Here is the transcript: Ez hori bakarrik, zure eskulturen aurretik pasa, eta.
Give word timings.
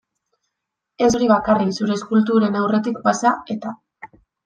Ez 1.07 1.09
hori 1.19 1.27
bakarrik, 1.33 1.71
zure 1.75 1.99
eskulturen 1.99 2.61
aurretik 2.65 3.01
pasa, 3.09 3.39
eta. 3.59 3.79